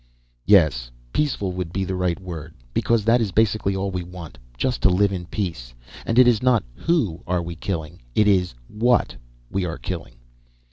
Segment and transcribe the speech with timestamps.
[0.47, 2.55] "Yes, peaceful would be the right word.
[2.73, 4.39] Because that is basically all we want.
[4.57, 5.75] Just to live in peace.
[6.07, 9.15] And it is not who are we killing it is what
[9.51, 10.15] we are killing."